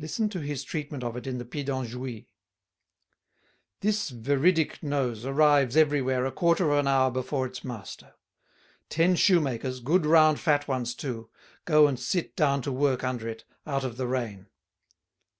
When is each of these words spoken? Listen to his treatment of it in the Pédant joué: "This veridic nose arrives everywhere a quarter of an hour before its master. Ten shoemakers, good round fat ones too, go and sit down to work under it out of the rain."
Listen 0.00 0.28
to 0.30 0.40
his 0.40 0.64
treatment 0.64 1.04
of 1.04 1.16
it 1.16 1.28
in 1.28 1.38
the 1.38 1.44
Pédant 1.44 1.86
joué: 1.86 2.26
"This 3.82 4.10
veridic 4.10 4.82
nose 4.82 5.24
arrives 5.24 5.76
everywhere 5.76 6.26
a 6.26 6.32
quarter 6.32 6.72
of 6.72 6.78
an 6.80 6.88
hour 6.88 7.08
before 7.08 7.46
its 7.46 7.62
master. 7.62 8.14
Ten 8.88 9.14
shoemakers, 9.14 9.78
good 9.78 10.06
round 10.06 10.40
fat 10.40 10.66
ones 10.66 10.92
too, 10.92 11.30
go 11.66 11.86
and 11.86 12.00
sit 12.00 12.34
down 12.34 12.62
to 12.62 12.72
work 12.72 13.04
under 13.04 13.28
it 13.28 13.44
out 13.64 13.84
of 13.84 13.96
the 13.96 14.08
rain." 14.08 14.48